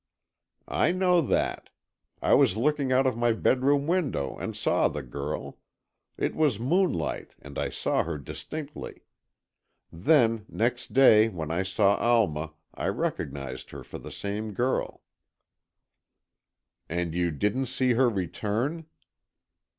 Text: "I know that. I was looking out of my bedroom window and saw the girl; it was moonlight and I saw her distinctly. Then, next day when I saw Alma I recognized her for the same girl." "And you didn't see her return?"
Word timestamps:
"I 0.67 0.91
know 0.91 1.21
that. 1.21 1.69
I 2.23 2.33
was 2.33 2.57
looking 2.57 2.91
out 2.91 3.05
of 3.05 3.15
my 3.15 3.33
bedroom 3.33 3.85
window 3.85 4.35
and 4.35 4.57
saw 4.57 4.87
the 4.87 5.03
girl; 5.03 5.59
it 6.17 6.33
was 6.33 6.57
moonlight 6.59 7.35
and 7.39 7.59
I 7.59 7.69
saw 7.69 8.01
her 8.01 8.17
distinctly. 8.17 9.03
Then, 9.91 10.47
next 10.49 10.93
day 10.93 11.29
when 11.29 11.51
I 11.51 11.61
saw 11.61 11.97
Alma 11.97 12.53
I 12.73 12.87
recognized 12.87 13.69
her 13.69 13.83
for 13.83 13.99
the 13.99 14.09
same 14.11 14.53
girl." 14.53 15.03
"And 16.89 17.13
you 17.13 17.29
didn't 17.29 17.67
see 17.67 17.93
her 17.93 18.09
return?" 18.09 18.87